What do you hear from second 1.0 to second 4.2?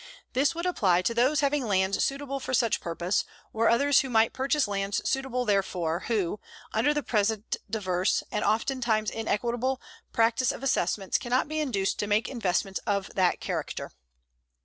to those having lands suitable for such purpose, or others who